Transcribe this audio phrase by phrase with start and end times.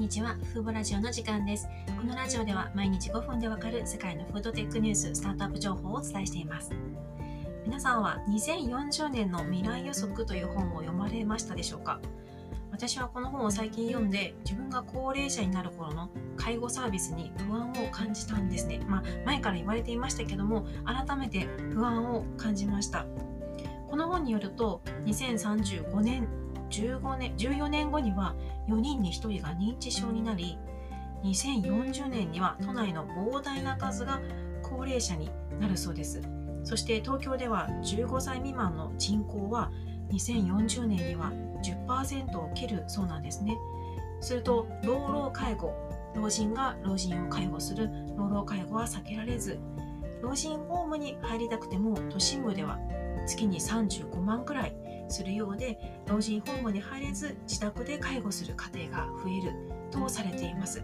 [0.00, 0.34] にちは。
[0.54, 1.68] フーボラジオの時間です。
[1.94, 6.72] このラジオでは毎日5分でわかる世界のフードテックニュース、スタートアップ情報をお伝えしています。
[7.66, 12.00] 皆さんは2040年の未来予測という本を読まれましたでしょうか？
[12.72, 18.80] 私はこの本を最近読んで自分が高齢者になる頃の介護サービスに不安を感じたんですね。
[18.88, 23.04] まあ前から言われていましたけども改めて不安を感じました。
[23.90, 26.26] この本によると2035年
[26.70, 28.34] 15年14年後には
[28.68, 30.58] 4人に1人が認知症になり
[31.24, 34.20] 2040年には都内の膨大な数が
[34.62, 36.22] 高齢者になるそうです。
[36.64, 39.70] そして東京では15歳未満の人口は
[40.12, 43.56] 2040年には10%を切るそうなんですね。
[44.20, 45.74] すると老老介護
[46.14, 49.58] 老人が老人を介護する老老介護は避けられず
[50.22, 52.78] 老人ホームに入りたくても都心部では
[53.26, 54.74] 月に35万くらい
[55.10, 59.52] するようで老人ホームに入れず自宅で介護する家庭が増える
[59.90, 60.82] とされています。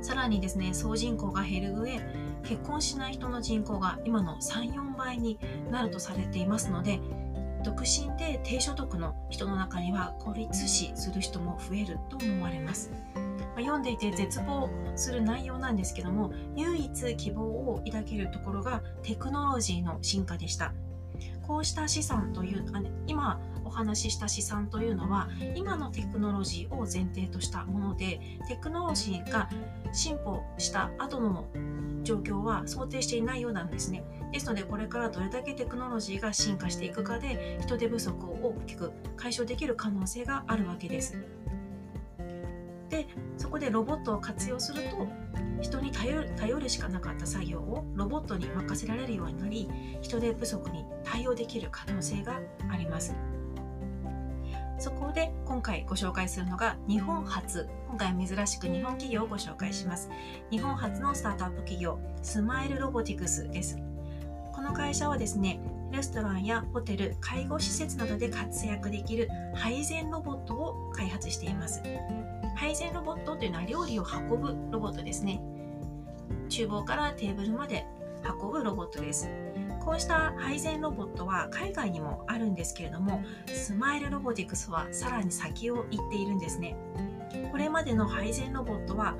[0.00, 2.00] さらにですね総人口が減る上
[2.44, 5.38] 結婚しない人の人口が今の34倍に
[5.70, 7.00] なるとされていますので
[7.64, 12.92] 独身で低所得の人の中には孤立死する人も増えると思われます。
[13.56, 20.72] 読んでいて絶望する内容なんですけども唯一希望を抱けるところがテクノロジーの進化でした。
[21.48, 29.48] こうした資産というあ、ね、今お話しした資産というのは今のテクノロジーを前提としたものでテクノロジーが
[29.92, 31.46] 進歩した後の
[32.04, 34.04] 状況は想定していないようなんですね。
[34.30, 41.16] ですのでこれからどれだけテクノロジーが進化していくかで人手不足を大きく解消できる可能性があるわけです。
[42.90, 43.06] で
[43.48, 45.08] そこでロボットを活用すると
[45.62, 49.70] 人に頼る頼るしかなかった作業をロボットに任せられるようになり
[50.02, 52.38] 人手不足に対応できる可能性が
[52.70, 53.14] あります。
[54.78, 60.10] そこで今回ご紹介するのが日本初今回珍しく日本企業をご紹介します。
[60.50, 63.78] 日本初のスタートアップ企業スマイルロボティクスです。
[64.52, 65.58] この会社はですね
[65.90, 71.80] レストランやホテル介護施設などで活躍できる配膳ロボットを開発しています。
[72.58, 75.40] 配膳ロボットというのは料理を運ぶロボットですね。
[76.50, 77.86] 厨房からテーブルまで
[78.42, 79.30] 運ぶロボットです。
[79.80, 86.76] こうした配膳ロボットは海外にもあるんですけれどもスマイルロボティクスはさらに先を行っているんですね。
[87.52, 89.14] これまでの配膳ロボットは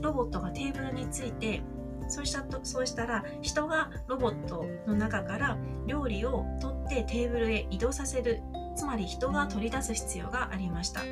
[0.00, 1.60] ロボットがテーブルについて
[2.08, 8.40] そうしたとそうしたら人がロボットの中から料理を取ってテーブルへ移動させる。
[8.74, 11.02] つまり人が取り出す必要がありました。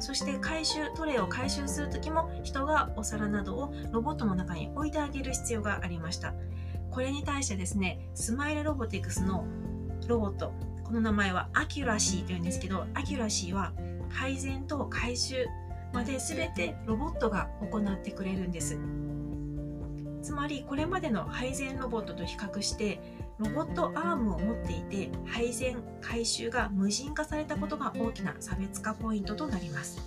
[0.00, 6.34] そして回収トレイを回収する時も人がお皿などをロボットの中に置いてあげる必要がありました。
[6.90, 9.46] これに対してですねスマイルロボティクスの
[10.08, 10.52] ロボット
[10.82, 13.72] この名前はアキュラシーというんですけどアキュラシーは
[14.08, 15.46] 配膳と回収
[15.92, 18.78] まで全てロボットが行ってくれるんです。
[20.22, 23.00] つまりこれまでの配膳ロボットと比較して
[23.40, 29.98] ロボットアームを持っていて配膳回収が無人化されたことが大きな差別化ポイントとなります。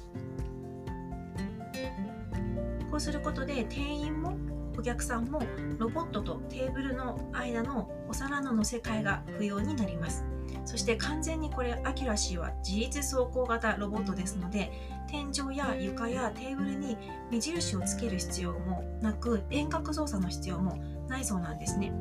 [2.92, 4.38] こうすることで店員も
[4.78, 5.42] お客さんも
[5.80, 10.24] ロボットとテーブルの間のお皿の乗せ替えが不要になります。
[10.66, 14.72] そして完全にこれアキュラシーは自律走行型ロボットですので
[15.10, 16.98] 天井や床やテーブルに
[17.32, 20.78] 目印をつける必要もなく遠隔操作の必要も
[21.08, 21.92] ないそうなんですね。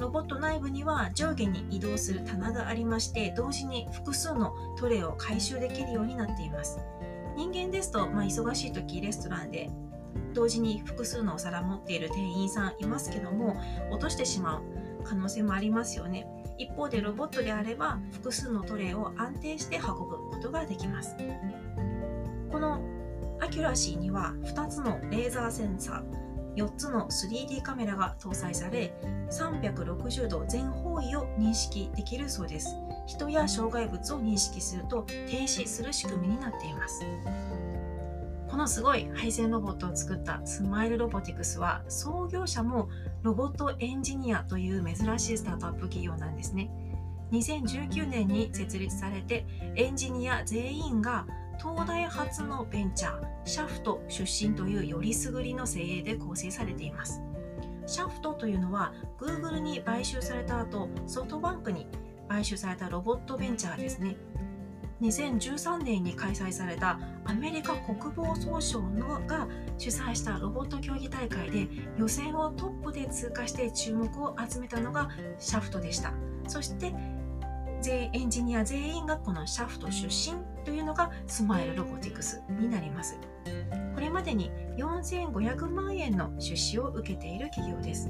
[0.00, 6.80] ロボット内部には上下に移動する棚がありまして同時に複数のトレイを回収できるようになっています。
[7.36, 9.70] 人間ですと、まあ、忙しい時レストランで
[10.32, 13.56] 同時に複数のお皿持っている店員さんいますけども
[13.90, 14.62] 落としてしまう
[15.04, 16.26] 可能性もありますよね。
[16.56, 21.14] 一方でロボットであれば複数のトレイを安定して運ぶことができます。
[22.50, 22.80] この
[23.38, 26.19] アキュラシーには2つのレーザーセンサー
[26.56, 28.92] 4つの 3D カメラが搭載され
[29.30, 32.76] 360度全方位を認識できるそうです。
[33.06, 37.02] 人や障害物を認識すると停止する仕組みになっています。
[38.48, 42.88] このすごい配線ロボットを作ったスマイルロボティクスは創業者も
[43.22, 46.68] ロボットエンジニアという珍しいスタートアップ企業なんですね。
[47.30, 49.46] 2019年に設立されて
[49.76, 51.26] エンジニア全員が
[51.62, 57.20] 東大発のベンチャーシャフト出身というよりすぐりの精鋭で構成されています。
[57.86, 61.86] シャフトというのは Google に買収された後ソフトバンクに
[62.28, 64.16] 買収されたロボットベンチャーですね。
[65.02, 71.68] 2013年に開催されたアメリカ国防総省のが主催したロボット競技大会で
[71.98, 75.08] 予選をトップで通過して注目を集めたのが
[75.38, 76.12] シャフトでした。
[76.48, 76.94] そして
[77.82, 80.36] エンジニア全員がこのシャフト出身
[80.70, 83.18] というのがスマイルロボティクスになります
[83.92, 88.08] これまでに4500万円の出資を受けている企業です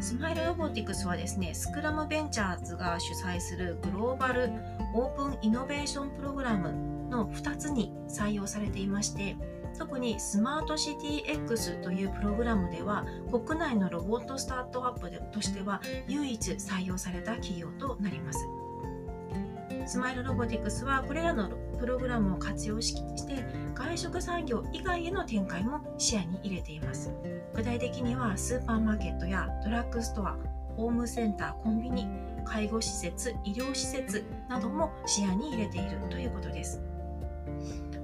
[0.00, 4.50] スマイルロボティクスはですね、スクラムベンチャーズが主催するグローバル
[4.94, 6.72] オープンイノベーションプログラム
[7.10, 9.36] の2つに採用されていまして、
[9.76, 18.38] 特にスマートシティ X というプログラムでは国内のロボットスタートアップとしては唯一採用された企業となります。
[19.88, 21.48] スマイルロボティクスはこれらの
[21.78, 22.94] プログラムを活用し
[23.26, 23.42] て
[23.74, 27.10] 外食産業以外への展開も視野に入れています。
[27.54, 30.36] 具体的にはスーパーマーケットやドラッグストア
[30.76, 32.06] ホームセンターコンビニ
[32.44, 36.82] 介護施設医療施設なども視野に入れているということです。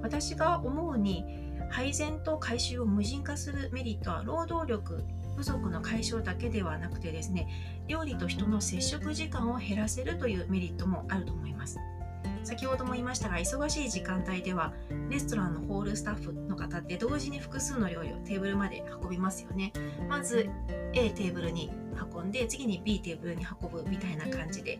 [0.00, 1.26] 私が思うに
[1.70, 5.04] 配膳と回収を無人化するメリットは労働力
[5.36, 7.48] 不足の解消だけではなくてですね
[7.86, 11.78] 料理と人の接触時間を減らせるというメリットもあると思います。
[12.42, 14.74] 先ほども言いましたが忙しい時間帯では
[15.08, 19.72] レストランのホールスタッフの方って同時に複数の料理をテーブルまで運びますよね。
[20.08, 20.50] まず
[20.92, 21.70] A テーブルに
[22.14, 24.78] 運んで次に B テーブルに運ぶみたいな感じで。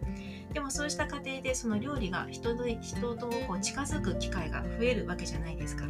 [0.52, 5.86] でもそうした過程でその料理が人と人とこう近づく機会が増えるわけじゃないですか。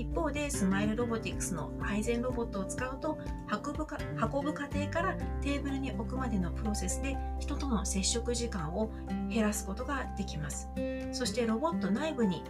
[0.00, 3.18] 一方でスマイルロボティクスの配膳ロボットを使うと
[3.66, 3.98] 運ぶか
[4.32, 8.90] 運ぶ過程からテーブルに置くまでのプロセスで人との接触時間を
[9.28, 10.68] 減らすことができます。
[11.12, 12.42] そしてロボット内部に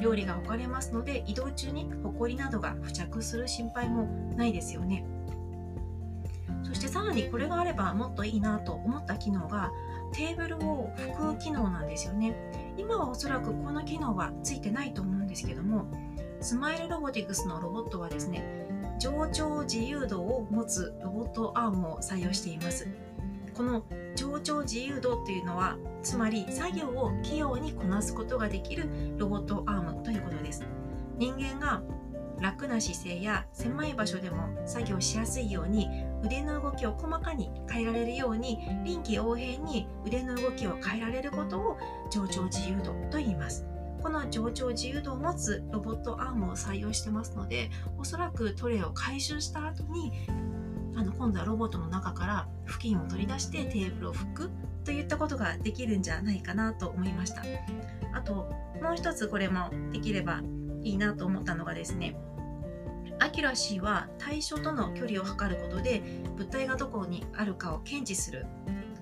[0.00, 4.04] 料理が置かれますので移動中にホコリなどが付着する心配も
[4.36, 5.04] ないですよね。
[6.62, 9.72] そしてさらにこれがあればもっといいなと思った機能が
[10.12, 12.36] テーブルを拭く機能なんですよね。
[12.78, 15.86] 今はおそらくこの機能はついてないと思うんですけども
[16.42, 18.44] スマイルロボティクスのロボットはですね
[18.98, 22.88] 上長自由度を持つロボットアームを採用しています。
[23.54, 23.84] この
[24.16, 30.64] 上長自由度っていうのはつまり作業を器用にこなすことができるロボットアームということです。
[31.16, 31.82] 人間が
[32.40, 35.88] 楽な姿勢や狭い場所でも作業しやすいように
[36.24, 41.78] 腕の動きを細かに変えられるように臨機応変に腕の動きを変えられることを
[42.10, 43.64] 上長自由度と言います。
[44.02, 50.12] この上長自由度を持つロボットアームを採用してますのでおそらくトレイを回収した後に
[50.96, 54.50] あの今度はロボットの中から布巾を取り出してテーブルを拭く
[54.84, 57.42] といったことができるんじゃないかなと思いました。
[58.12, 58.34] あと
[58.82, 60.42] もう一つこれもできれば
[60.82, 62.16] いいなと思ったのがですね
[63.20, 66.02] アキュラシーは対象との距離を測ることで
[66.36, 68.46] 物体がどこにあるかを検知する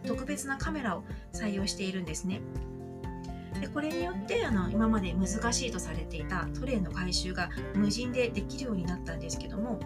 [0.05, 2.41] 特別なカメラを採用しているんですね。
[3.58, 9.81] でこれによってあの今まで難しいとされていたトレイの回収が無人でできるようになったんですけども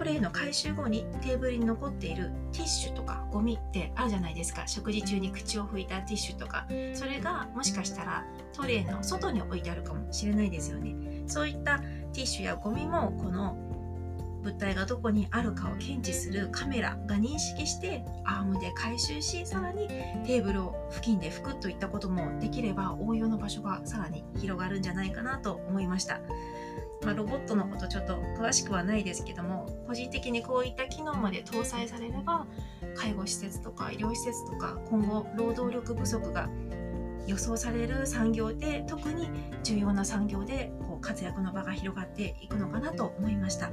[0.00, 4.66] トレイの回収後にテーブルに残っているティッシュとかゴミってあるじゃないですか。
[4.66, 6.66] 食事中に口を拭いたティッシュとか。
[6.94, 10.94] それがもしかしたらトレイの外に置いてあるかもしれないですよね。
[11.26, 13.58] そういったティッシュやゴミもこの
[14.42, 19.88] 物体がどこにあるかを検知するカメラが認識してアームで回収しさらに
[20.26, 26.20] テーブルを付近で拭くといったこともできれば応用の場所がさらに広がるんじゃないかなと思いました。
[27.02, 32.46] まあ、ロボットのことちょっと詳しくはないですけども個人的にこういった機能まで搭載されれば
[32.94, 36.50] 介護施設とか医療施設とか今後労働力不足が
[37.26, 39.30] 予想される産業で特に
[39.62, 43.70] 重要な産業でこう活躍の場が広がっていくのかなと思いました。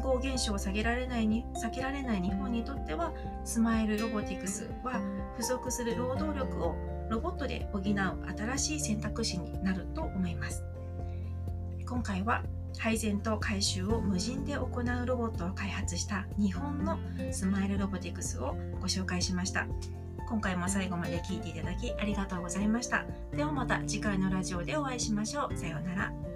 [0.00, 3.12] 人口減少を下げられないに避けられない日本にとっては
[3.44, 4.98] スマイルロボティクスは
[5.36, 6.74] 不足する労働力を
[7.10, 10.64] ロボットで補う新しい選択肢になると思います。
[11.86, 12.42] 今回は
[12.78, 16.98] 配膳と回収を無人で行うロボットを開発した日本の
[17.30, 19.66] スマイルロボティクスをご紹介しました。
[20.30, 23.04] 今回も最後まで聴いていただきありがとうございました。
[23.36, 25.56] ではまた次回のラジオでお会いしましょう。
[25.58, 26.29] さようなら。